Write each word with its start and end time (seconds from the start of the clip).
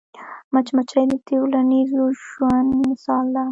مچمچۍ 0.53 1.03
د 1.11 1.13
ټولنیز 1.27 1.91
ژوند 2.29 2.69
مثال 2.89 3.25
ده 3.35 3.43